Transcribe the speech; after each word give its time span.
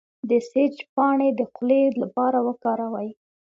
د 0.29 0.31
سیج 0.49 0.75
پاڼې 0.93 1.29
د 1.39 1.41
خولې 1.53 1.81
لپاره 2.03 2.37
وکاروئ 2.47 3.09